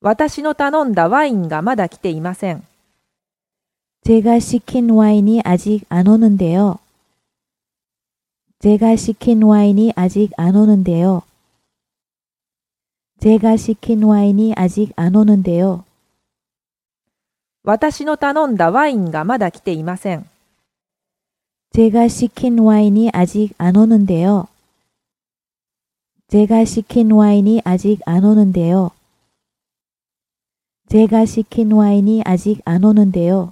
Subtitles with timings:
[0.00, 2.62] 私の頼んだワインがまだ来ていません。
[4.04, 6.80] 제가 시킨 와인이 아직 안 오는데요.
[8.58, 11.22] 제가 시킨 와인이 아직 안 오는데요.
[13.20, 15.84] 제가 시킨 와인이 아직 안 오는데요.
[17.62, 20.26] 私の頼んだワインがまだ来ていません。
[21.72, 24.48] 제가 시킨 와인이 아직 안 오는데요.
[26.28, 28.90] 제가 시킨 와인이 아직 안 오는데요.
[30.89, 33.51] 제가 시킨 와인이 아직 안 오는데요.